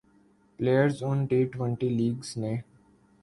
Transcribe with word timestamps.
players 0.59 1.03
in 1.03 1.25
T 1.25 1.43
twenty 1.45 1.89
leagues 1.89 2.35
نے 2.37 2.53